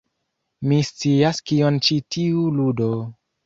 [0.71, 2.93] Mi scias kion ĉi tiu ludo...